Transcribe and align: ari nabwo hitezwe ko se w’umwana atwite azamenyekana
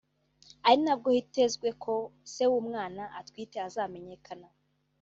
ari 0.67 0.77
nabwo 0.85 1.09
hitezwe 1.15 1.67
ko 1.83 1.93
se 2.33 2.43
w’umwana 2.51 3.03
atwite 3.19 3.57
azamenyekana 3.67 4.47